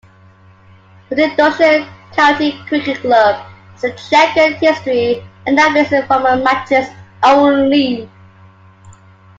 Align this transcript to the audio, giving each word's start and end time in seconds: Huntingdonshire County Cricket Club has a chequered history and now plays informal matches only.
Huntingdonshire 1.11 1.87
County 2.13 2.57
Cricket 2.67 2.97
Club 3.01 3.35
has 3.73 3.83
a 3.83 3.91
chequered 3.93 4.55
history 4.55 5.23
and 5.45 5.55
now 5.55 5.69
plays 5.71 5.91
informal 5.91 6.43
matches 6.43 6.87
only. 7.23 8.09